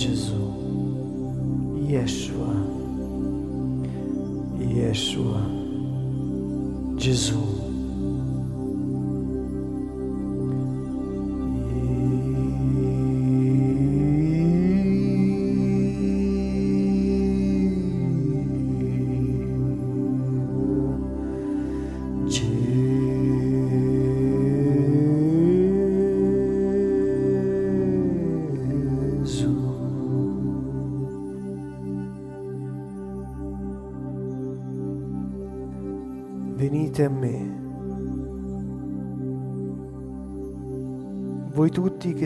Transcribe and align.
Gesù, 0.00 0.32
Yeshua, 1.86 2.54
Yeshua, 4.58 5.42
Gesù. 6.96 7.69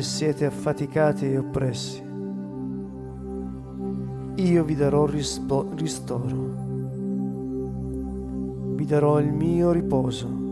Siete 0.05 0.45
affaticati 0.45 1.33
e 1.33 1.39
oppressi, 1.39 2.03
io 4.37 4.65
vi 4.65 4.75
darò 4.75 5.07
rispo- 5.07 5.71
ristoro, 5.75 6.63
vi 8.75 8.85
darò 8.85 9.19
il 9.19 9.33
mio 9.33 9.73
riposo. 9.73 10.43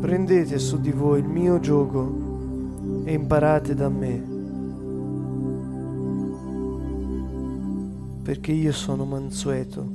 Prendete 0.00 0.58
su 0.58 0.80
di 0.80 0.90
voi 0.90 1.20
il 1.20 1.28
mio 1.28 1.58
gioco 1.60 3.02
e 3.04 3.12
imparate 3.14 3.74
da 3.74 3.88
me, 3.88 4.32
perché 8.22 8.52
io 8.52 8.72
sono 8.72 9.06
mansueto 9.06 9.86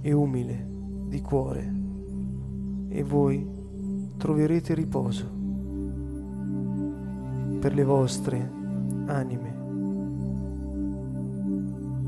e 0.00 0.12
umile 0.12 0.66
di 1.06 1.20
cuore, 1.20 1.72
e 2.88 3.02
voi 3.04 3.51
troverete 4.22 4.72
riposo 4.74 5.28
per 7.58 7.74
le 7.74 7.82
vostre 7.82 8.50
anime. 9.06 9.54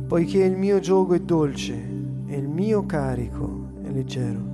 Poiché 0.07 0.45
il 0.45 0.57
mio 0.57 0.79
gioco 0.79 1.15
è 1.15 1.21
dolce 1.21 1.75
e 2.27 2.37
il 2.37 2.47
mio 2.47 2.87
carico 2.87 3.67
è 3.83 3.91
leggero. 3.91 4.54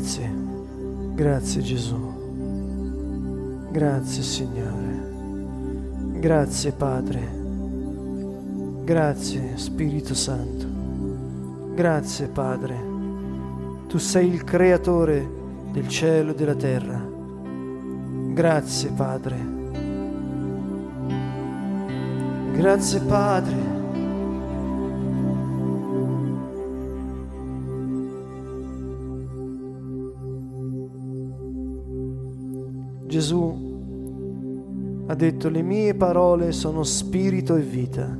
Grazie, 0.00 0.32
grazie 1.14 1.60
Gesù. 1.60 3.68
Grazie 3.70 4.22
Signore. 4.22 6.18
Grazie 6.18 6.72
Padre. 6.72 7.20
Grazie 8.82 9.58
Spirito 9.58 10.14
Santo. 10.14 10.64
Grazie 11.74 12.28
Padre. 12.28 12.82
Tu 13.88 13.98
sei 13.98 14.32
il 14.32 14.42
creatore 14.42 15.28
del 15.70 15.86
cielo 15.86 16.30
e 16.30 16.34
della 16.34 16.54
terra. 16.54 16.98
Grazie 18.32 18.90
Padre. 18.92 19.36
Grazie 22.54 23.00
Padre. 23.00 23.69
Gesù 33.10 35.04
ha 35.06 35.14
detto 35.16 35.48
le 35.48 35.62
mie 35.62 35.96
parole 35.96 36.52
sono 36.52 36.84
spirito 36.84 37.56
e 37.56 37.60
vita. 37.60 38.16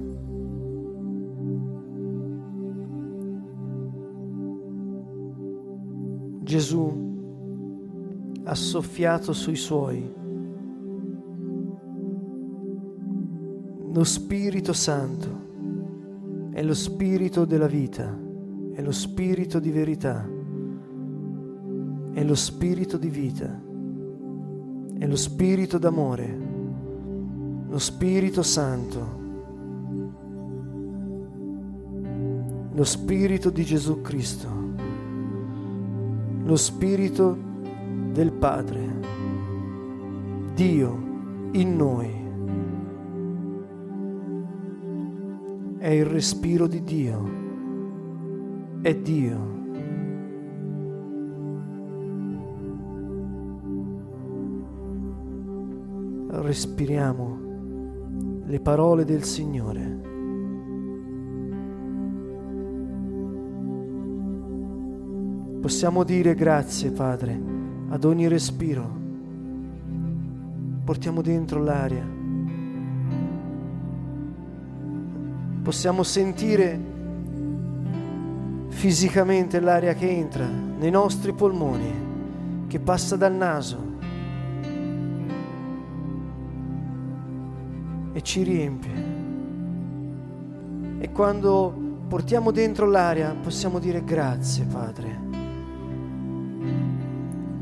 Gesù 6.43 7.09
ha 8.43 8.55
soffiato 8.57 9.33
sui 9.33 9.55
suoi. 9.55 10.13
Lo 13.93 14.03
Spirito 14.03 14.73
Santo 14.73 16.51
è 16.51 16.65
lo 16.65 16.75
Spirito 16.75 17.45
della 17.45 17.69
vita, 17.69 18.13
è 18.73 18.83
lo 18.83 18.91
Spirito 18.91 19.61
di 19.61 19.71
verità, 19.71 20.29
è 22.13 22.25
lo 22.25 22.35
Spirito 22.35 22.97
di 22.97 23.09
vita, 23.09 23.69
è 25.01 25.07
lo 25.07 25.17
Spirito 25.17 25.79
d'amore, 25.79 26.39
lo 27.71 27.79
Spirito 27.79 28.43
Santo, 28.43 29.19
lo 32.75 32.85
Spirito 32.85 33.49
di 33.49 33.65
Gesù 33.65 34.03
Cristo, 34.03 34.49
lo 36.45 36.55
Spirito 36.55 37.35
del 38.13 38.31
Padre, 38.31 39.01
Dio 40.53 41.03
in 41.53 41.77
noi. 41.77 42.19
È 45.79 45.89
il 45.89 46.05
respiro 46.05 46.67
di 46.67 46.85
Dio, 46.85 47.31
è 48.83 48.95
Dio. 48.97 49.60
Respiriamo 56.51 57.39
le 58.45 58.59
parole 58.59 59.05
del 59.05 59.23
Signore. 59.23 60.01
Possiamo 65.61 66.03
dire 66.03 66.35
grazie, 66.35 66.91
Padre, 66.91 67.41
ad 67.91 68.03
ogni 68.03 68.27
respiro. 68.27 68.99
Portiamo 70.83 71.23
dentro 71.23 71.63
l'aria. 71.63 72.05
Possiamo 75.63 76.03
sentire 76.03 76.81
fisicamente 78.71 79.61
l'aria 79.61 79.95
che 79.95 80.11
entra 80.11 80.49
nei 80.49 80.91
nostri 80.91 81.33
polmoni, 81.33 82.67
che 82.67 82.81
passa 82.81 83.15
dal 83.15 83.35
naso 83.35 83.90
e 88.21 88.23
ci 88.23 88.43
riempie. 88.43 89.19
E 91.01 91.11
quando 91.11 91.75
portiamo 92.07 92.51
dentro 92.51 92.87
l'aria 92.87 93.35
possiamo 93.43 93.79
dire 93.79 94.05
grazie, 94.05 94.65
Padre 94.65 95.31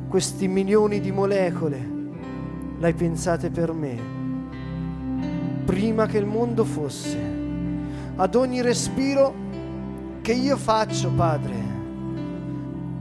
questi 0.08 0.48
milioni 0.48 1.00
di 1.00 1.12
molecole 1.12 1.96
l'hai 2.78 2.94
pensate 2.94 3.50
per 3.50 3.72
me, 3.74 4.00
prima 5.66 6.06
che 6.06 6.16
il 6.16 6.24
mondo 6.24 6.64
fosse. 6.64 7.36
Ad 8.16 8.34
ogni 8.34 8.62
respiro 8.62 9.34
che 10.22 10.32
io 10.32 10.56
faccio, 10.56 11.10
Padre, 11.10 11.54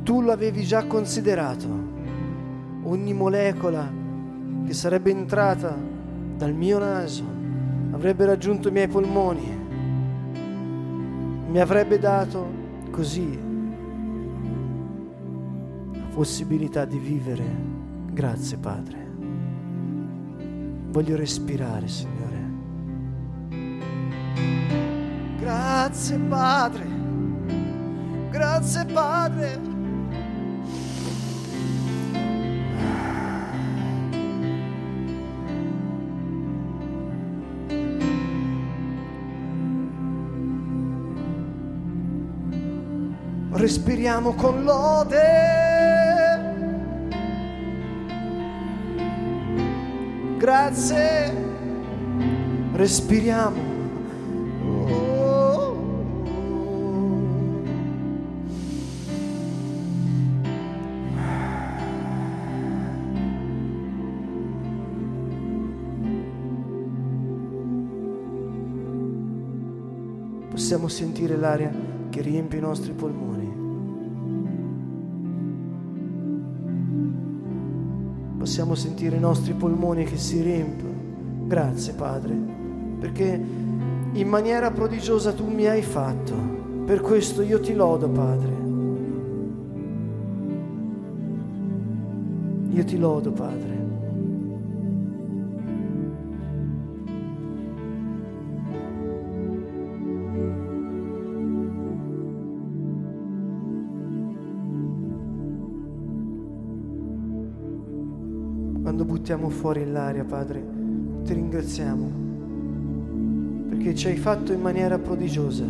tu 0.03 0.21
l'avevi 0.21 0.63
già 0.63 0.85
considerato. 0.85 1.67
Ogni 2.83 3.13
molecola 3.13 3.89
che 4.65 4.73
sarebbe 4.73 5.09
entrata 5.11 5.75
dal 6.35 6.53
mio 6.53 6.77
naso 6.77 7.36
avrebbe 7.97 8.25
raggiunto 8.25 8.67
i 8.67 8.71
miei 8.71 8.87
polmoni, 8.87 9.59
mi 11.49 11.59
avrebbe 11.59 11.97
dato 11.97 12.45
così 12.91 13.39
possibilità 16.13 16.85
di 16.85 16.99
vivere. 16.99 17.43
Grazie 18.11 18.57
Padre. 18.57 19.05
Voglio 20.89 21.15
respirare, 21.15 21.87
Signore. 21.87 22.45
Grazie 25.39 26.17
Padre. 26.19 26.85
Grazie 28.29 28.85
Padre. 28.85 29.66
Respiriamo 43.51 44.33
con 44.33 44.63
lode. 44.63 45.55
Grazie, 50.37 51.33
respiriamo. 52.73 53.75
Oh. 54.63 55.15
Possiamo 70.49 70.87
sentire 70.87 71.35
l'aria 71.35 71.71
che 72.09 72.21
riempie 72.21 72.57
i 72.57 72.61
nostri 72.61 72.91
polmoni. 72.93 73.36
Possiamo 78.47 78.75
sentire 78.75 79.17
i 79.17 79.19
nostri 79.19 79.51
polmoni 79.51 80.05
che 80.05 80.15
si 80.15 80.41
riempiono. 80.41 80.95
Grazie 81.47 81.91
Padre, 81.91 82.33
perché 82.97 83.37
in 84.13 84.27
maniera 84.29 84.71
prodigiosa 84.71 85.33
tu 85.33 85.45
mi 85.45 85.67
hai 85.67 85.81
fatto. 85.81 86.33
Per 86.85 87.01
questo 87.01 87.41
io 87.41 87.59
ti 87.59 87.73
lodo 87.73 88.07
Padre. 88.07 88.51
Io 92.71 92.85
ti 92.85 92.97
lodo 92.97 93.31
Padre. 93.31 93.76
Quando 108.97 109.13
buttiamo 109.13 109.49
fuori 109.49 109.85
l'aria, 109.85 110.23
Padre, 110.23 110.59
ti 111.23 111.31
ringraziamo 111.31 112.09
perché 113.69 113.93
ci 113.93 114.07
hai 114.07 114.17
fatto 114.17 114.51
in 114.51 114.59
maniera 114.59 114.97
prodigiosa. 114.97 115.63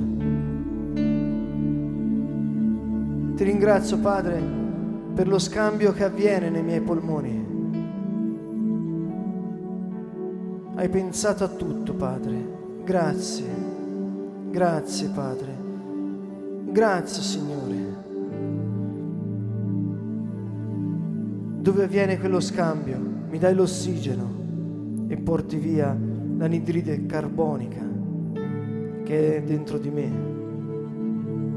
Ti 3.35 3.43
ringrazio, 3.43 3.97
Padre, 3.99 4.41
per 5.13 5.27
lo 5.27 5.39
scambio 5.39 5.91
che 5.91 6.05
avviene 6.05 6.49
nei 6.49 6.63
miei 6.63 6.79
polmoni. 6.79 7.45
Hai 10.75 10.87
pensato 10.87 11.43
a 11.43 11.49
tutto, 11.49 11.95
Padre. 11.95 12.79
Grazie. 12.85 13.49
Grazie, 14.51 15.09
Padre. 15.09 15.53
Grazie, 16.71 17.21
Signore. 17.21 17.75
Dove 21.59 21.83
avviene 21.83 22.17
quello 22.17 22.39
scambio? 22.39 23.16
Mi 23.29 23.39
dai 23.39 23.53
l'ossigeno 23.53 25.05
e 25.07 25.17
porti 25.17 25.57
via 25.57 25.95
l'anidride 26.37 27.05
carbonica 27.05 27.85
che 29.03 29.37
è 29.37 29.41
dentro 29.41 29.77
di 29.77 29.89
me. 29.89 30.09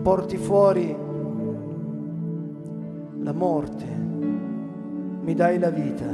Porti 0.02 0.36
fuori 0.36 0.96
la 3.22 3.32
morte, 3.32 3.84
mi 5.22 5.34
dai 5.34 5.58
la 5.58 5.70
vita. 5.70 6.06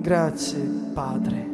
Grazie 0.00 0.60
Padre. 0.92 1.51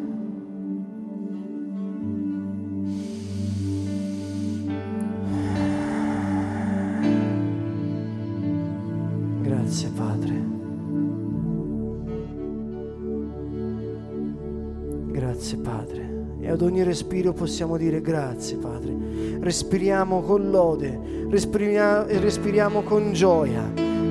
Grazie 15.38 15.58
Padre. 15.58 16.08
E 16.40 16.50
ad 16.50 16.62
ogni 16.62 16.82
respiro 16.82 17.32
possiamo 17.32 17.76
dire 17.76 18.00
grazie 18.00 18.56
Padre. 18.56 18.92
Respiriamo 19.38 20.20
con 20.20 20.50
lode, 20.50 20.98
respiriamo, 21.30 22.06
respiriamo 22.08 22.82
con 22.82 23.12
gioia, 23.12 23.62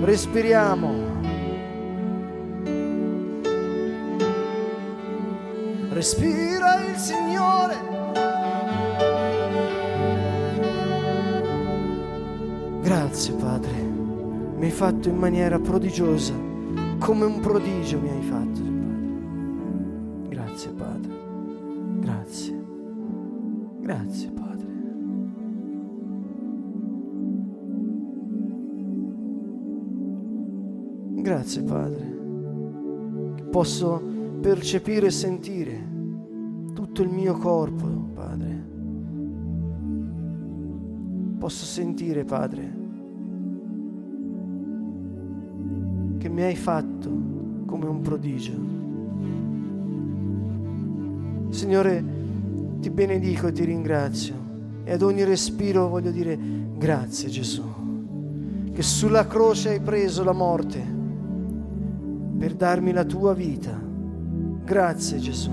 respiriamo. 0.04 0.94
Respira 5.90 6.86
il 6.86 6.96
Signore. 6.96 7.76
Grazie 12.84 13.34
Padre, 13.34 13.74
mi 14.56 14.64
hai 14.64 14.72
fatto 14.72 15.10
in 15.10 15.18
maniera 15.18 15.60
prodigiosa, 15.60 16.34
come 17.00 17.26
un 17.26 17.42
prodigio 17.42 18.00
mi 18.00 18.10
hai 18.12 18.22
fatto. 18.22 18.77
Grazie 23.88 24.30
Padre. 24.32 24.68
Grazie 31.22 31.64
Padre, 31.64 32.06
posso 33.50 34.02
percepire 34.42 35.08
e 35.08 35.12
sentire 35.12 35.96
tutto 36.74 37.02
il 37.02 37.10
mio 37.10 37.36
corpo, 37.38 37.88
Padre. 38.14 38.66
Posso 41.38 41.64
sentire, 41.64 42.26
Padre, 42.26 42.76
che 46.18 46.28
mi 46.28 46.42
hai 46.42 46.56
fatto 46.56 47.10
come 47.66 47.86
un 47.86 48.02
prodigio. 48.02 48.76
Signore, 51.50 52.27
ti 52.80 52.90
benedico 52.90 53.48
e 53.48 53.52
ti 53.52 53.64
ringrazio 53.64 54.46
e 54.88 54.94
ad 54.94 55.02
ogni 55.02 55.26
respiro 55.26 55.90
voglio 55.90 56.12
dire 56.12 56.40
grazie 56.78 57.28
Gesù, 57.28 57.64
che 58.72 58.82
sulla 58.82 59.28
croce 59.28 59.72
hai 59.72 59.82
preso 59.82 60.24
la 60.24 60.32
morte 60.32 60.82
per 62.38 62.54
darmi 62.54 62.94
la 62.94 63.04
tua 63.04 63.34
vita. 63.34 63.78
Grazie 64.64 65.18
Gesù. 65.18 65.52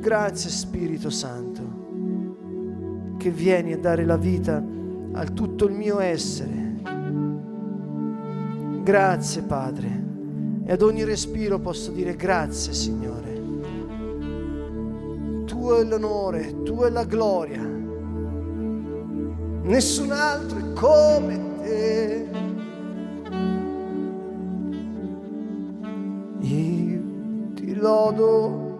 Grazie 0.00 0.50
Spirito 0.50 1.10
Santo, 1.10 1.62
che 3.18 3.30
vieni 3.30 3.72
a 3.72 3.78
dare 3.78 4.04
la 4.04 4.16
vita 4.16 4.60
a 5.12 5.24
tutto 5.26 5.66
il 5.66 5.74
mio 5.74 6.00
essere. 6.00 6.80
Grazie 8.82 9.42
Padre. 9.42 10.04
E 10.64 10.72
ad 10.72 10.82
ogni 10.82 11.04
respiro 11.04 11.60
posso 11.60 11.92
dire 11.92 12.16
grazie 12.16 12.72
Signore. 12.72 13.11
Tuo 15.62 15.78
è 15.78 15.84
l'onore, 15.84 16.60
tu 16.64 16.80
è 16.80 16.90
la 16.90 17.04
gloria. 17.04 17.62
Nessun 19.62 20.10
altro 20.10 20.58
è 20.58 20.72
come 20.72 21.40
te. 21.62 22.26
Io 26.40 27.00
ti 27.54 27.74
lodo. 27.76 28.70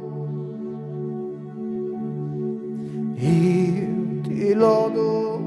Io 3.14 4.20
ti 4.22 4.52
lodo. 4.52 5.40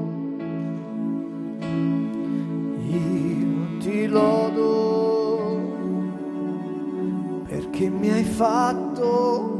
Io 2.78 3.78
ti 3.80 4.06
lodo. 4.06 5.60
Perché 7.46 7.90
mi 7.90 8.10
hai 8.10 8.24
fatto 8.24 9.55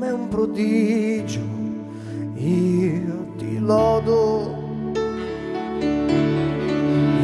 come 0.00 0.12
un 0.12 0.28
prodigio. 0.28 1.40
Io 2.36 3.34
ti 3.36 3.58
lodo. 3.58 4.56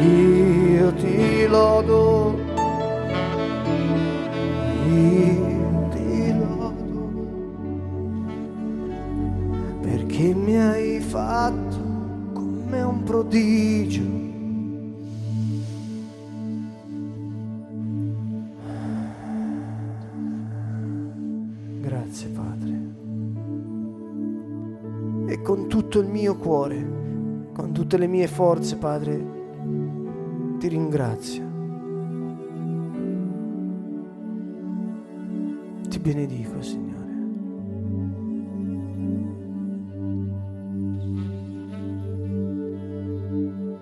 Io 0.03 0.93
ti 0.93 1.47
lodo. 1.47 2.39
Io 4.93 5.87
ti 5.89 6.37
lodo 6.37 7.09
perché 9.81 10.35
mi 10.35 10.55
hai 10.55 10.99
fatto 10.99 11.79
come 12.33 12.81
un 12.83 13.01
prodigio. 13.03 14.16
Cuore, 26.47 27.49
con 27.51 27.73
tutte 27.73 27.97
le 27.97 28.07
mie 28.07 28.25
forze, 28.27 28.77
Padre, 28.77 29.21
ti 30.59 30.69
ringrazio. 30.69 31.43
Ti 35.89 35.99
benedico, 35.99 36.61
Signore. 36.61 36.95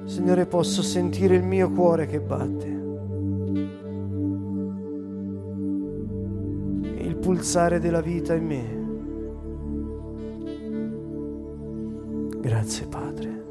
Signore, 0.06 0.48
posso 0.48 0.82
sentire 0.82 1.36
il 1.36 1.44
mio 1.44 1.70
cuore 1.70 2.08
che 2.08 2.20
batte. 2.20 2.68
Il 6.98 7.16
pulsare 7.18 7.80
della 7.80 8.02
vita 8.02 8.34
in 8.34 8.46
me. 8.48 8.85
Grazie 12.66 12.88
Padre. 12.88 13.44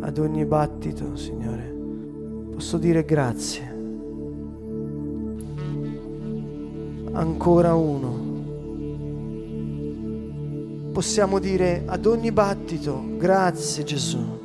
Ad 0.00 0.16
ogni 0.16 0.46
battito, 0.46 1.14
Signore, 1.14 1.76
posso 2.52 2.78
dire 2.78 3.04
grazie. 3.04 3.68
Ancora 7.12 7.74
uno 7.74 8.28
possiamo 10.90 11.38
dire 11.38 11.82
ad 11.84 12.06
ogni 12.06 12.32
battito, 12.32 13.04
grazie 13.18 13.84
Gesù. 13.84 14.39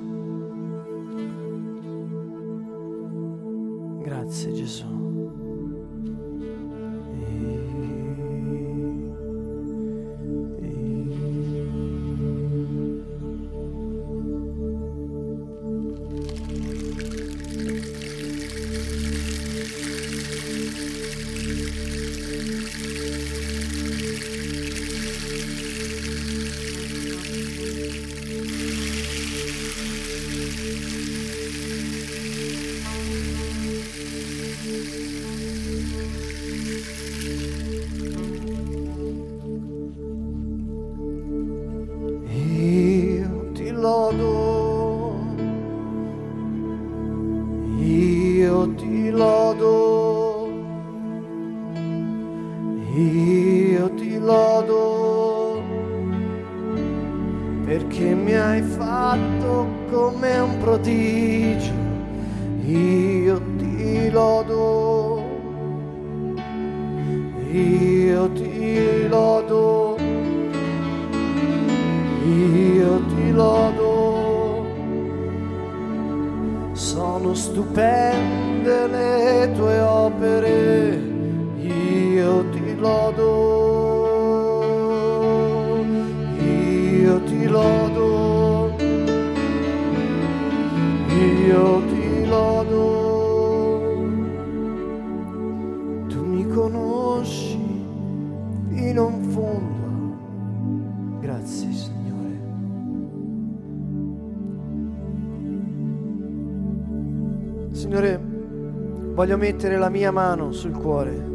Voglio 109.25 109.38
mettere 109.38 109.79
la 109.79 109.89
mia 109.89 110.12
mano 110.12 110.51
sul 110.51 110.74
cuore 110.74 111.34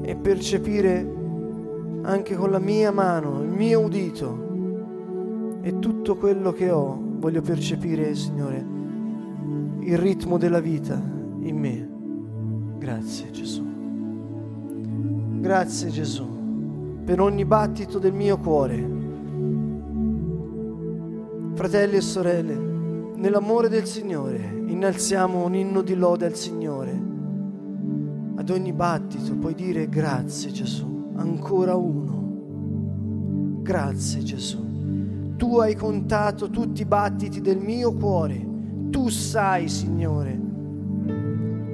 e 0.00 0.16
percepire 0.16 1.06
anche 2.00 2.34
con 2.34 2.50
la 2.50 2.58
mia 2.58 2.90
mano, 2.90 3.42
il 3.42 3.50
mio 3.50 3.80
udito 3.80 5.60
e 5.60 5.78
tutto 5.80 6.16
quello 6.16 6.50
che 6.52 6.70
ho, 6.70 6.98
voglio 7.18 7.42
percepire, 7.42 8.14
Signore, 8.14 8.64
il 9.80 9.98
ritmo 9.98 10.38
della 10.38 10.60
vita 10.60 10.94
in 11.40 11.58
me. 11.58 11.86
Grazie 12.78 13.30
Gesù. 13.30 13.62
Grazie 15.40 15.90
Gesù 15.90 16.26
per 17.04 17.20
ogni 17.20 17.44
battito 17.44 17.98
del 17.98 18.14
mio 18.14 18.38
cuore. 18.38 18.90
Fratelli 21.52 21.96
e 21.96 22.00
sorelle, 22.00 22.71
nell'amore 23.22 23.68
del 23.68 23.86
Signore 23.86 24.64
innalziamo 24.66 25.44
un 25.44 25.54
inno 25.54 25.80
di 25.82 25.94
lode 25.94 26.26
al 26.26 26.34
Signore. 26.34 27.10
Ad 28.34 28.50
ogni 28.50 28.72
battito 28.72 29.36
puoi 29.36 29.54
dire 29.54 29.88
grazie 29.88 30.50
Gesù, 30.50 31.12
ancora 31.14 31.76
uno. 31.76 33.60
Grazie 33.62 34.24
Gesù. 34.24 35.36
Tu 35.36 35.58
hai 35.58 35.76
contato 35.76 36.50
tutti 36.50 36.82
i 36.82 36.84
battiti 36.84 37.40
del 37.40 37.58
mio 37.58 37.94
cuore. 37.94 38.44
Tu 38.90 39.08
sai, 39.08 39.68
Signore, 39.68 40.40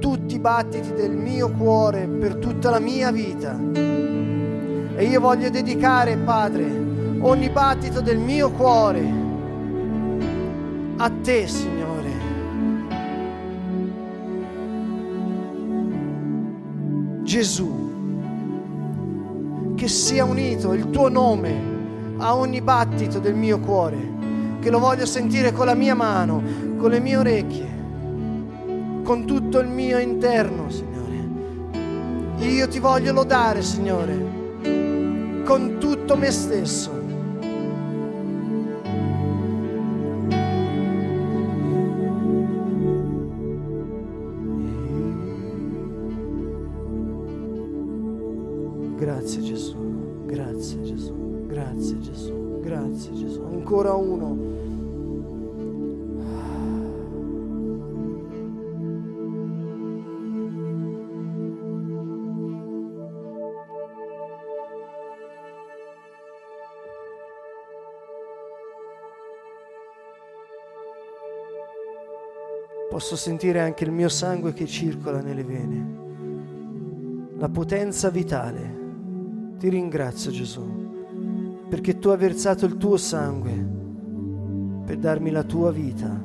tutti 0.00 0.35
i 0.35 0.40
battiti 0.40 0.93
del 0.93 1.17
mio 1.17 1.50
cuore 1.52 2.07
per 2.07 2.37
tutta 2.37 2.69
la 2.69 2.78
mia 2.78 3.11
vita. 3.11 3.59
E 3.73 5.02
io 5.02 5.21
voglio 5.21 5.49
dedicare, 5.49 6.19
Padre, 6.19 7.19
ogni 7.21 7.49
battito 7.49 8.02
del 8.02 8.19
mio 8.19 8.50
cuore 8.50 9.27
a 11.00 11.11
te, 11.23 11.47
Signore. 11.47 12.11
Gesù, 17.23 17.87
che 19.76 19.87
sia 19.87 20.25
unito 20.25 20.73
il 20.73 20.90
tuo 20.90 21.09
nome 21.09 22.17
a 22.17 22.35
ogni 22.35 22.61
battito 22.61 23.21
del 23.21 23.37
mio 23.37 23.61
cuore, 23.61 24.17
che 24.61 24.71
lo 24.71 24.81
voglio 24.81 25.07
sentire 25.07 25.52
con 25.52 25.67
la 25.67 25.75
mia 25.75 25.95
mano, 25.95 26.43
con 26.78 26.90
le 26.90 26.99
mie 26.99 27.17
orecchie, 27.17 27.76
con 29.05 29.25
tutto 29.25 29.61
il 29.61 29.69
mio 29.69 29.99
interno, 29.99 30.69
Signore. 30.69 30.97
Io 32.38 32.67
ti 32.67 32.81
voglio 32.81 33.12
lodare, 33.12 33.62
Signore, 33.62 35.43
con 35.45 35.76
tutto 35.78 36.17
me 36.17 36.31
stesso. 36.33 36.98
Ancora 53.68 53.92
uno. 53.92 54.57
Posso 72.90 73.16
sentire 73.16 73.61
anche 73.61 73.85
il 73.85 73.92
mio 73.92 74.09
sangue 74.09 74.52
che 74.52 74.66
circola 74.66 75.21
nelle 75.21 75.45
vene, 75.45 77.37
la 77.37 77.49
potenza 77.49 78.09
vitale. 78.09 78.88
Ti 79.59 79.69
ringrazio 79.69 80.31
Gesù 80.31 80.87
perché 81.69 81.99
tu 81.99 82.09
hai 82.09 82.17
versato 82.17 82.65
il 82.65 82.77
tuo 82.79 82.97
sangue 82.97 83.53
per 84.85 84.97
darmi 84.97 85.31
la 85.31 85.43
tua 85.43 85.71
vita. 85.71 86.19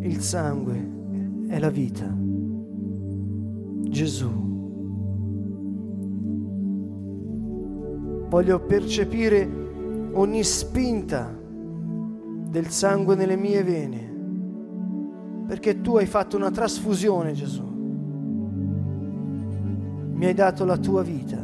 Il 0.00 0.20
sangue 0.20 0.92
è 1.48 1.58
la 1.58 1.70
vita. 1.70 2.06
Gesù. 3.88 4.44
Voglio 8.28 8.60
percepire 8.60 9.48
ogni 10.12 10.44
spinta 10.44 11.36
del 12.48 12.68
sangue 12.68 13.16
nelle 13.16 13.36
mie 13.36 13.64
vene, 13.64 14.14
perché 15.48 15.80
tu 15.80 15.96
hai 15.96 16.06
fatto 16.06 16.36
una 16.36 16.50
trasfusione, 16.50 17.32
Gesù 17.32 17.65
mi 20.16 20.24
hai 20.24 20.34
dato 20.34 20.64
la 20.64 20.78
tua 20.78 21.02
vita. 21.02 21.36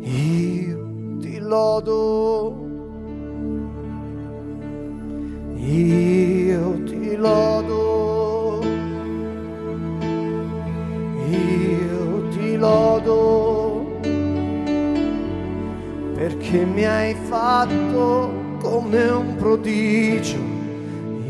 Io 0.00 1.16
ti 1.20 1.38
lodo, 1.38 2.66
io 5.56 6.82
ti 6.84 7.14
lodo, 7.16 8.60
io 11.28 12.28
ti 12.30 12.56
lodo, 12.56 14.00
perché 16.14 16.64
mi 16.64 16.84
hai 16.86 17.14
fatto 17.14 18.32
come 18.62 19.08
un 19.10 19.36
prodigio. 19.36 20.47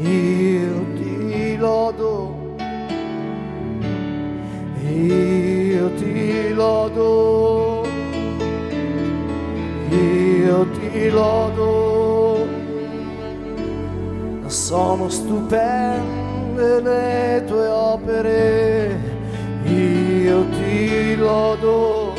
Io 0.01 0.85
ti 0.97 1.57
lodo. 1.57 2.37
Io 4.91 5.93
ti 5.95 6.53
lodo, 6.55 7.85
io 9.91 10.67
ti 10.71 11.09
lodo, 11.11 12.47
sono 14.47 15.09
stupende 15.09 16.81
le 16.81 17.45
tue 17.47 17.67
opere, 17.69 18.99
io 19.65 20.45
ti 20.49 21.15
lodo, 21.17 22.15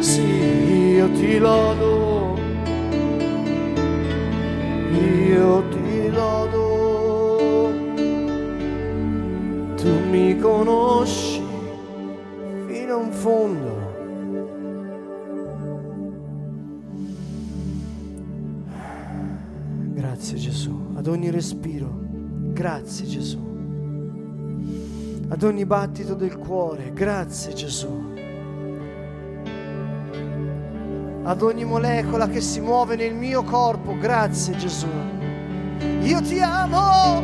sì, 0.00 0.94
io 0.96 1.10
ti 1.12 1.38
lodo, 1.38 2.36
io 5.28 5.68
tu 9.80 9.88
mi 10.10 10.36
conosci 10.38 11.42
fino 12.66 13.00
in 13.00 13.10
fondo. 13.12 13.78
Grazie 19.94 20.36
Gesù, 20.36 20.92
ad 20.96 21.06
ogni 21.06 21.30
respiro, 21.30 21.90
grazie 22.52 23.06
Gesù. 23.06 23.48
Ad 25.28 25.42
ogni 25.42 25.64
battito 25.64 26.14
del 26.14 26.36
cuore, 26.36 26.92
grazie 26.92 27.54
Gesù. 27.54 28.08
Ad 31.22 31.42
ogni 31.42 31.64
molecola 31.64 32.28
che 32.28 32.42
si 32.42 32.60
muove 32.60 32.96
nel 32.96 33.14
mio 33.14 33.44
corpo, 33.44 33.96
grazie 33.96 34.56
Gesù. 34.56 34.88
Io 36.02 36.20
ti 36.20 36.38
amo, 36.40 37.22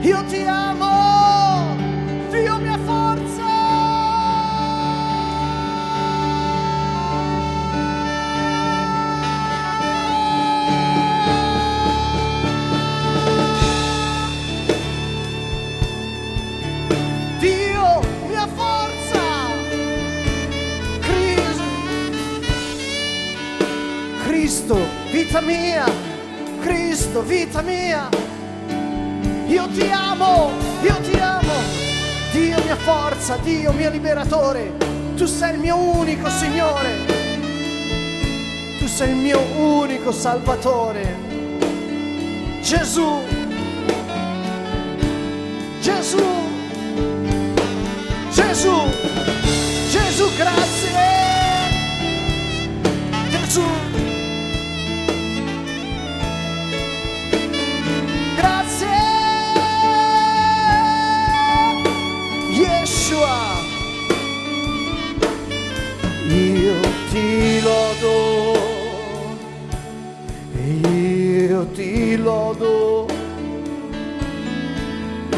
io 0.00 0.24
ti 0.24 0.42
amo, 0.44 1.17
Dio 2.40 2.56
mia 2.58 2.78
forza. 2.78 3.46
Dio, 17.40 18.00
mia 18.28 18.46
forza, 18.54 19.20
Cristo, 21.00 21.64
Cristo, 24.24 24.76
vita 25.10 25.40
mia, 25.40 25.84
Cristo, 26.60 27.22
vita 27.22 27.62
mia, 27.62 28.08
io 29.46 29.68
ti 29.68 29.88
amo, 29.90 30.50
io 30.82 30.94
ti 31.00 31.18
amo, 31.18 31.87
Dio 32.32 32.62
mia 32.62 32.76
forza, 32.76 33.36
Dio 33.36 33.72
mio 33.72 33.90
liberatore, 33.90 34.72
tu 35.16 35.26
sei 35.26 35.54
il 35.54 35.60
mio 35.60 35.76
unico 35.76 36.28
Signore, 36.28 36.90
tu 38.78 38.86
sei 38.86 39.10
il 39.10 39.16
mio 39.16 39.40
unico 39.56 40.12
Salvatore, 40.12 41.16
Gesù, 42.60 43.22
Gesù. 45.80 46.46
Gesù, 48.30 48.87
ti 71.78 72.16
lodo. 72.16 73.06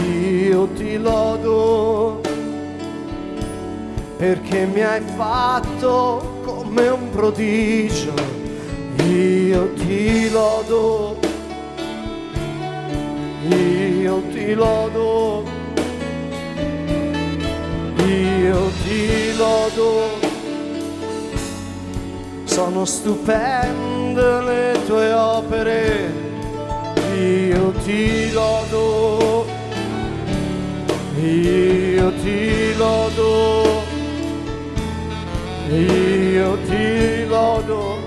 Io 0.08 0.68
ti 0.68 0.96
lodo 0.96 2.20
perché 4.16 4.64
mi 4.64 4.80
hai 4.82 5.02
fatto 5.16 6.40
come 6.42 6.88
un 6.88 7.10
prodigio. 7.10 8.14
Io 9.06 9.72
ti 9.74 10.30
lodo, 10.30 11.18
io 13.48 14.22
ti 14.32 14.54
lodo, 14.54 15.44
io 18.06 18.70
ti 18.84 19.36
lodo. 19.36 20.28
Sono 22.44 22.84
stupende 22.84 24.42
le 24.42 24.78
tue 24.86 25.12
opere, 25.12 26.29
io 27.20 27.72
ti 27.84 28.30
lodo, 28.32 29.46
io 31.20 32.12
ti 32.22 32.74
lodo. 32.76 33.88
Io 35.70 36.58
ti 36.66 37.26
lodo, 37.28 37.98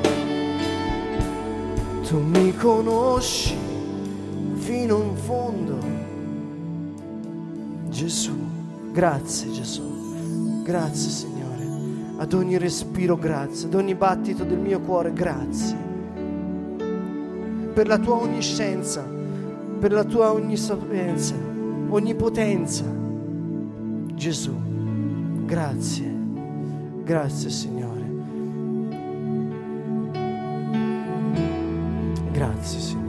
tu 2.06 2.20
mi 2.20 2.54
conosci 2.58 3.56
fino 4.56 5.02
in 5.02 5.16
fondo. 5.16 5.78
Gesù, 7.88 8.36
grazie 8.92 9.50
Gesù, 9.50 10.62
grazie 10.64 11.10
Signore, 11.10 11.66
ad 12.18 12.34
ogni 12.34 12.58
respiro 12.58 13.16
grazie, 13.16 13.68
ad 13.68 13.76
ogni 13.76 13.96
battito 13.96 14.44
del 14.44 14.60
mio 14.60 14.82
cuore 14.82 15.14
grazie, 15.14 15.73
per 17.74 17.88
la 17.88 17.98
tua 17.98 18.16
onniscienza, 18.16 19.04
per 19.80 19.92
la 19.92 20.04
tua 20.04 20.32
onnisapienza, 20.32 21.34
onnipotenza. 21.90 22.86
Gesù, 24.14 24.54
grazie. 25.46 26.22
Grazie 27.04 27.50
Signore. 27.50 28.02
Grazie 32.32 32.80
Signore. 32.80 33.02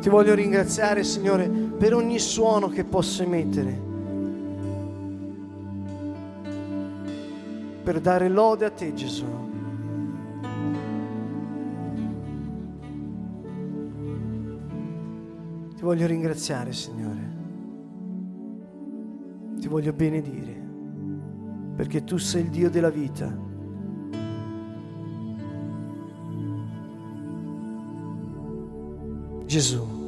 Ti 0.00 0.08
voglio 0.08 0.34
ringraziare 0.34 1.04
Signore 1.04 1.48
per 1.48 1.94
ogni 1.94 2.18
suono 2.18 2.68
che 2.68 2.84
posso 2.84 3.22
emettere. 3.22 3.91
Per 7.82 8.00
dare 8.00 8.28
lode 8.28 8.64
a 8.64 8.70
te 8.70 8.94
Gesù. 8.94 9.26
Ti 15.74 15.82
voglio 15.82 16.06
ringraziare 16.06 16.72
Signore 16.72 17.32
ti 19.62 19.68
voglio 19.68 19.92
benedire, 19.92 20.60
perché 21.76 22.02
tu 22.02 22.16
sei 22.16 22.42
il 22.42 22.50
Dio 22.50 22.68
della 22.68 22.90
vita. 22.90 23.32
Gesù. 29.46 30.01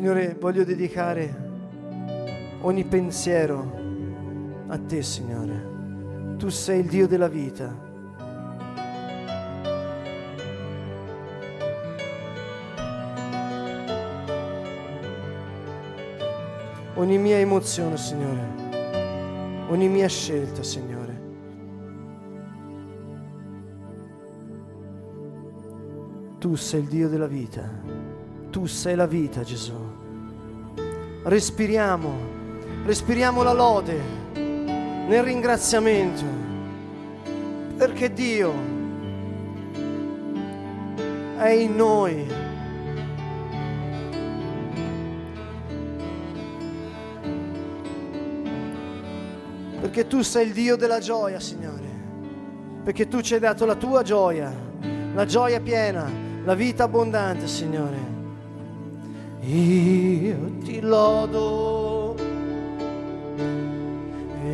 Signore, 0.00 0.34
voglio 0.40 0.64
dedicare 0.64 1.36
ogni 2.62 2.84
pensiero 2.84 3.70
a 4.68 4.78
te, 4.78 5.02
Signore. 5.02 6.36
Tu 6.38 6.48
sei 6.48 6.80
il 6.80 6.86
Dio 6.88 7.06
della 7.06 7.28
vita. 7.28 7.88
ogni 16.94 17.18
mia 17.18 17.36
emozione, 17.36 17.98
Signore, 17.98 19.66
ogni 19.68 19.88
mia 19.88 20.08
scelta, 20.08 20.62
Signore. 20.62 21.20
Tu 26.38 26.54
sei 26.54 26.80
il 26.80 26.88
Dio 26.88 27.08
della 27.10 27.26
vita, 27.26 28.09
tu 28.50 28.66
sei 28.66 28.96
la 28.96 29.06
vita, 29.06 29.42
Gesù. 29.42 29.72
Respiriamo, 31.22 32.12
respiriamo 32.84 33.42
la 33.42 33.52
lode 33.52 34.00
nel 34.34 35.22
ringraziamento, 35.22 36.24
perché 37.76 38.12
Dio 38.12 38.52
è 41.38 41.48
in 41.48 41.76
noi. 41.76 42.40
perché 49.80 50.06
tu 50.06 50.22
sei 50.22 50.46
il 50.46 50.52
Dio 50.52 50.76
della 50.76 51.00
gioia, 51.00 51.40
Signore, 51.40 51.88
perché 52.84 53.08
tu 53.08 53.20
ci 53.22 53.34
hai 53.34 53.40
dato 53.40 53.64
la 53.64 53.74
tua 53.74 54.02
gioia, 54.02 54.52
la 55.14 55.24
gioia 55.24 55.60
piena, 55.60 56.08
la 56.44 56.54
vita 56.54 56.84
abbondante, 56.84 57.48
Signore. 57.48 58.09
Io 59.42 60.36
ti 60.62 60.80
lodo, 60.80 62.14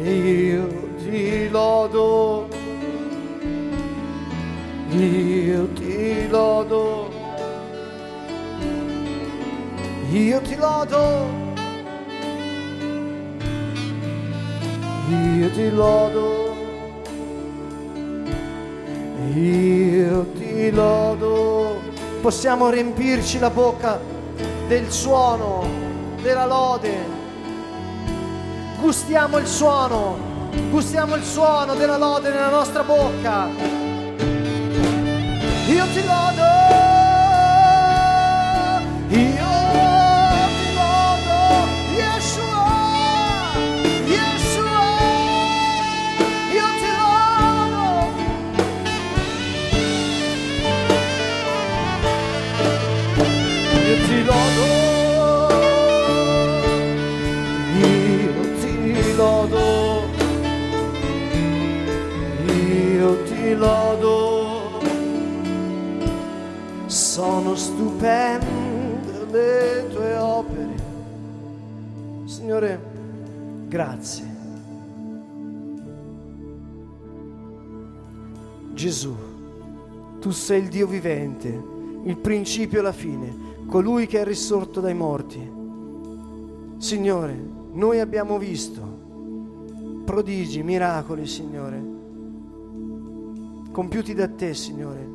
io 0.05 0.69
ti 1.03 1.49
lodo, 1.51 2.49
io 4.91 5.69
ti 5.73 6.29
lodo, 6.29 7.11
io 10.13 10.41
ti 10.41 10.57
lodo. 10.57 11.45
io 15.09 15.51
ti 15.51 15.71
lodo, 15.71 16.55
io 19.35 20.27
ti 20.33 20.71
lodo. 20.71 21.81
Possiamo 22.21 22.71
riempirci 22.71 23.39
la 23.39 23.51
bocca 23.51 24.16
del 24.67 24.91
suono, 24.91 25.65
della 26.21 26.47
lode. 26.47 27.15
Gustiamo 28.81 29.39
il 29.39 29.47
suono, 29.47 30.19
gustiamo 30.71 31.15
il 31.15 31.25
suono 31.25 31.75
della 31.75 31.97
lode 31.97 32.31
nella 32.31 32.51
nostra 32.51 32.83
bocca. 32.83 33.49
Io 35.67 35.85
ti 35.93 36.05
lodo. 36.05 36.47
Lodo. 63.55 64.81
Sono 66.87 67.55
stupende 67.55 69.27
le 69.31 69.89
tue 69.93 70.17
opere. 70.17 70.75
Signore, 72.25 72.81
grazie. 73.69 74.35
Gesù, 78.73 79.17
tu 80.21 80.31
sei 80.31 80.63
il 80.63 80.69
Dio 80.69 80.87
vivente, 80.87 81.49
il 82.05 82.17
principio 82.19 82.81
e 82.81 82.83
la 82.83 82.93
fine, 82.93 83.35
colui 83.67 84.07
che 84.07 84.21
è 84.21 84.25
risorto 84.25 84.81
dai 84.81 84.95
morti. 84.95 85.55
Signore, 86.79 87.35
noi 87.73 88.01
abbiamo 88.01 88.39
visto 88.39 88.95
prodigi, 90.05 90.63
miracoli, 90.63 91.27
Signore 91.27 91.96
compiuti 93.77 94.15
da 94.15 94.27
te, 94.27 94.55
Signore, 94.55 95.07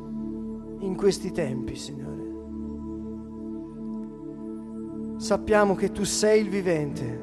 in 0.78 0.94
questi 0.94 1.32
tempi, 1.32 1.74
Signore. 1.74 2.20
Sappiamo 5.16 5.74
che 5.74 5.90
tu 5.90 6.04
sei 6.04 6.42
il 6.42 6.48
vivente. 6.48 7.20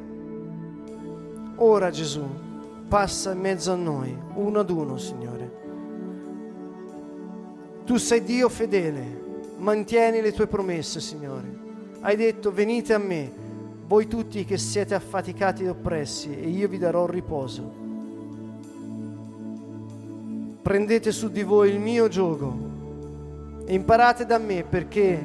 Ora 1.56 1.92
Gesù, 1.92 2.28
passa 2.90 3.32
in 3.32 3.40
mezzo 3.40 3.72
a 3.72 3.76
noi, 3.76 4.14
uno 4.34 4.60
ad 4.60 4.70
uno, 4.70 4.98
Signore. 4.98 5.52
Tu 7.86 7.96
sei 7.96 8.22
Dio 8.22 8.50
fedele, 8.50 9.24
mantieni 9.60 10.20
le 10.20 10.34
tue 10.34 10.48
promesse, 10.48 11.00
Signore. 11.00 11.58
Hai 12.02 12.18
detto, 12.18 12.52
venite 12.52 12.94
a 12.94 12.98
me, 12.98 13.32
voi 13.88 14.08
tutti 14.08 14.44
che 14.44 14.58
siete 14.58 14.94
affaticati 14.94 15.64
e 15.64 15.70
oppressi, 15.70 16.38
e 16.38 16.50
io 16.50 16.68
vi 16.68 16.78
darò 16.78 17.06
riposo 17.06 17.79
prendete 20.70 21.12
su 21.12 21.32
di 21.32 21.42
voi 21.42 21.72
il 21.72 21.80
mio 21.80 22.08
gioco 22.10 22.56
e 23.66 23.74
imparate 23.74 24.28
da 24.28 24.38
me 24.38 24.64
perché 24.64 25.20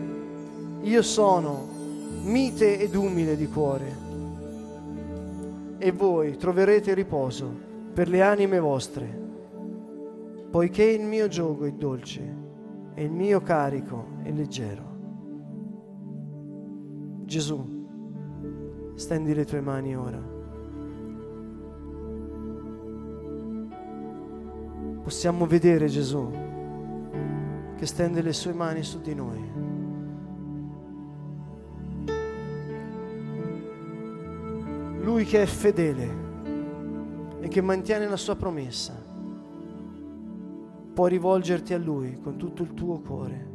io 0.81 1.03
sono 1.03 1.69
mite 2.23 2.79
ed 2.79 2.95
umile 2.95 3.37
di 3.37 3.47
cuore 3.47 3.95
e 5.77 5.93
voi 5.93 6.39
troverete 6.39 6.95
riposo 6.95 7.47
per 7.93 8.09
le 8.09 8.23
anime 8.23 8.59
vostre, 8.59 9.07
poiché 10.51 10.85
il 10.85 11.05
mio 11.05 11.29
gioco 11.29 11.67
è 11.67 11.73
dolce 11.73 12.23
e 12.95 13.05
il 13.05 13.13
mio 13.13 13.43
carico 13.43 14.07
è 14.23 14.31
leggero. 14.31 14.97
Gesù, 17.27 18.95
stendi 18.95 19.35
le 19.35 19.45
tue 19.45 19.61
mani 19.61 19.95
ora. 19.95 20.34
Possiamo 25.05 25.47
vedere 25.47 25.87
Gesù 25.87 26.31
che 27.77 27.85
stende 27.85 28.23
le 28.23 28.33
sue 28.33 28.55
mani 28.55 28.83
su 28.83 29.03
di 29.03 29.15
noi. 29.15 29.53
Lui 35.03 35.27
che 35.27 35.43
è 35.43 35.47
fedele 35.47 36.23
e 37.41 37.49
che 37.49 37.61
mantiene 37.61 38.09
la 38.09 38.17
sua 38.17 38.35
promessa, 38.35 38.95
puoi 40.95 41.11
rivolgerti 41.11 41.75
a 41.75 41.79
Lui 41.79 42.19
con 42.23 42.39
tutto 42.39 42.63
il 42.63 42.73
tuo 42.73 42.99
cuore. 43.01 43.53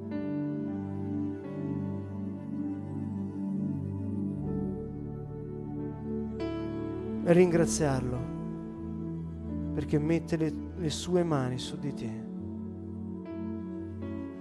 E 7.23 7.33
ringraziarlo 7.33 8.28
perché 9.79 9.97
mette 9.97 10.35
le, 10.35 10.53
le 10.75 10.89
sue 10.89 11.23
mani 11.23 11.57
su 11.57 11.79
di 11.79 11.93
te. 11.93 12.27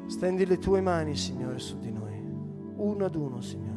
Stendi 0.07 0.45
le 0.45 0.59
tue 0.59 0.81
mani, 0.81 1.15
Signore, 1.15 1.61
su 1.61 1.79
di 1.79 1.93
noi, 1.93 2.21
uno 2.75 3.05
ad 3.05 3.15
uno, 3.15 3.41
Signore. 3.41 3.77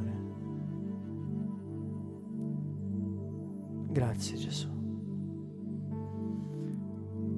Grazie 3.91 4.37
Gesù. 4.37 4.69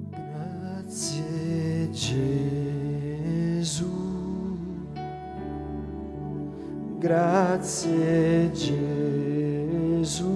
Grazie 0.08 1.90
Gesù. 1.90 3.90
Grazie 6.98 8.50
Gesù. 8.52 10.33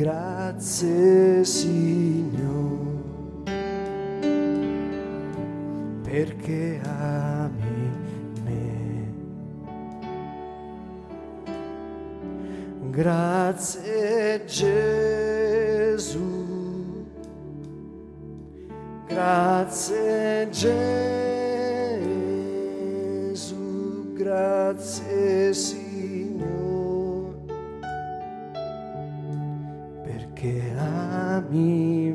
Grazie 0.00 1.44
Signore, 1.44 2.49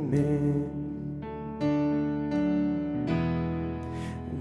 me. 0.09 0.83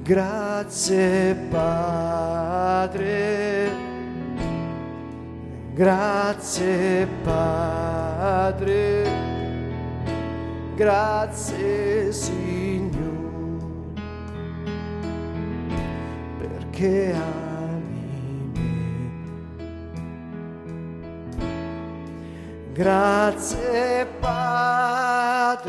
Grazie 0.03 1.35
Padre, 1.51 3.05
Grazie 5.75 7.09
Padre, 7.25 9.03
grazie 10.77 12.13
Signore, 12.13 12.93
perché 16.39 17.13
ami 17.13 17.44
Grazie 22.75 24.05
Padre, 24.19 25.63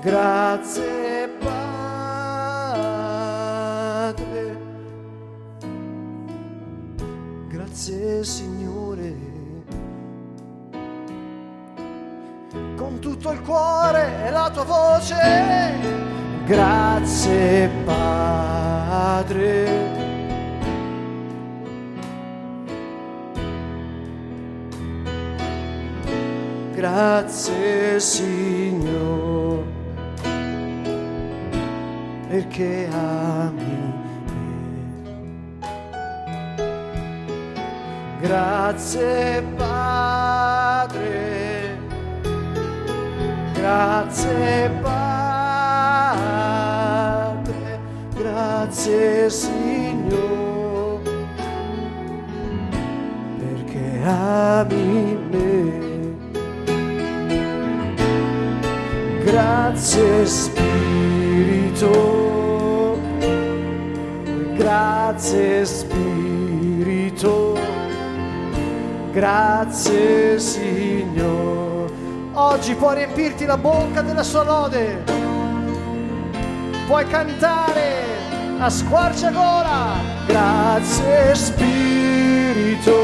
grazie 0.00 1.28
Padre, 1.38 1.68
grazie 7.50 8.24
Signore. 8.24 9.14
Con 12.76 12.98
tutto 12.98 13.32
il 13.32 13.42
cuore 13.42 14.24
e 14.24 14.30
la 14.30 14.48
tua 14.50 14.64
voce, 14.64 15.74
grazie 16.46 17.68
Padre. 17.84 19.20
Grazie 26.80 28.00
Signore, 28.00 29.64
perché 32.26 32.88
ami 32.90 33.76
me. 35.60 35.68
Grazie 38.22 39.42
Padre, 39.56 39.98
grazie 43.52 44.70
Padre, 44.80 45.00
grazie 48.14 49.28
Signore, 49.28 51.02
perché 53.36 54.00
ami 54.02 55.18
me. 55.30 55.79
Grazie 59.30 60.26
Spirito, 60.26 61.78
grazie 64.56 65.64
Spirito, 65.64 67.56
grazie 69.12 70.36
Signore. 70.40 71.92
Oggi 72.32 72.74
puoi 72.74 72.96
riempirti 72.96 73.44
la 73.44 73.56
bocca 73.56 74.02
della 74.02 74.24
sua 74.24 74.42
lode, 74.42 75.04
puoi 76.88 77.06
cantare 77.06 78.02
a 78.58 78.68
squarciagola. 78.68 79.92
Grazie 80.26 81.36
Spirito, 81.36 82.98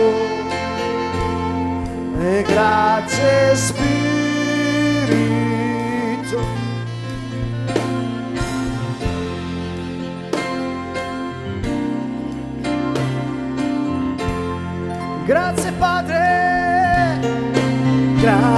e 2.18 2.42
grazie 2.42 3.54
Spirito. 3.54 3.95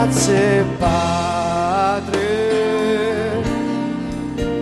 Grazie 0.08 0.64
Padre, 0.78 2.16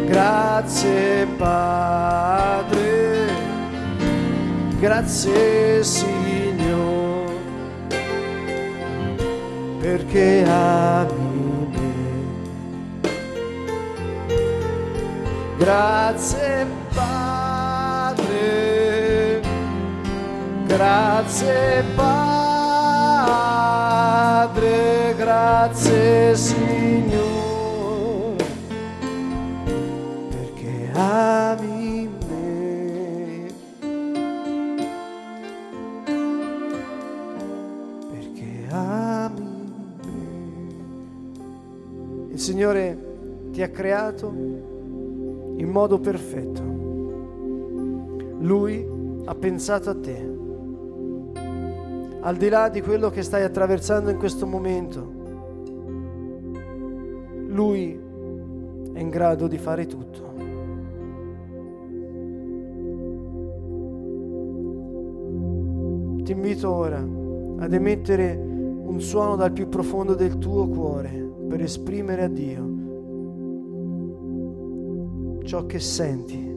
grazie 0.07 1.27
Padre, 1.39 3.29
grazie 4.81 5.85
Signore, 5.85 7.35
perché 9.79 10.45
ami 10.49 11.69
me. 11.71 11.95
Grazie 15.59 16.67
Padre. 16.93 18.35
Grazie 20.67 21.85
Padre, 21.95 22.36
grazie 25.17 26.37
Signore, 26.37 27.17
perché 30.29 30.91
ami 30.93 32.09
me. 32.29 33.47
Perché 38.11 38.67
ami 38.71 39.41
me. 40.03 40.15
Il 42.33 42.39
Signore 42.39 42.99
ti 43.53 43.63
ha 43.63 43.69
creato 43.69 44.29
in 44.29 45.69
modo 45.69 45.99
perfetto. 45.99 46.63
Lui 48.39 48.87
ha 49.25 49.35
pensato 49.35 49.91
a 49.91 49.95
te 49.95 50.36
al 52.27 52.37
di 52.37 52.49
là 52.49 52.69
di 52.69 52.81
quello 52.81 53.09
che 53.09 53.23
stai 53.23 53.45
attraversando 53.45 54.11
in 54.11 54.19
questo 54.19 54.49
momento, 54.49 55.13
Lui 57.47 57.97
è 58.93 58.99
in 58.99 59.09
grado 59.11 59.47
di 59.47 59.57
fare 59.59 59.87
tutto. 59.87 60.25
Ti 66.25 66.33
invito 66.33 66.69
ora 66.69 66.99
ad 66.99 67.73
emettere 67.73 68.35
un 68.35 69.01
suono 69.01 69.37
dal 69.37 69.53
più 69.53 69.69
profondo 69.69 70.15
del 70.15 70.39
tuo 70.39 70.67
cuore 70.67 71.33
per 71.47 71.63
esprimere 71.63 72.25
a 72.25 72.29
Dio 72.29 72.75
ciò 75.45 75.65
che 75.65 75.79
senti, 75.79 76.55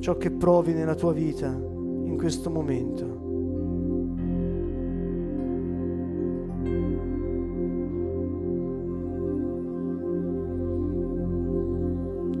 ciò 0.00 0.16
che 0.16 0.30
provi 0.30 0.72
nella 0.72 0.94
tua 0.94 1.12
vita 1.12 1.48
in 1.48 2.16
questo 2.16 2.48
momento. 2.48 3.25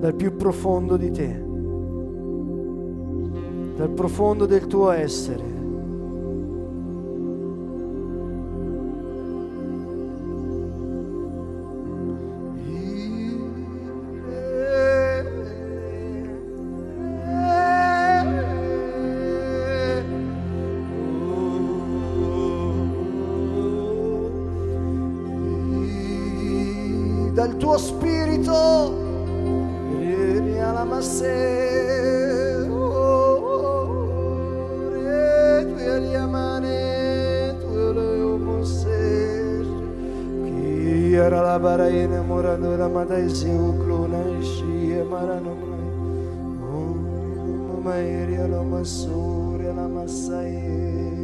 Dal 0.06 0.14
più 0.14 0.36
profondo 0.36 0.96
di 0.96 1.10
te, 1.10 1.44
dal 3.74 3.90
profondo 3.90 4.46
del 4.46 4.68
tuo 4.68 4.92
essere. 4.92 5.54
Dal 27.32 27.56
spirito 27.76 29.05
Baraina 41.58 42.22
moradora 42.22 42.88
Madaizeu 42.88 43.72
Clonanchia 43.82 45.04
Maranomai 45.04 45.88
Om 46.70 47.82
Mairi 47.82 48.36
Alamasura 48.36 49.70
Alamasae 49.72 51.15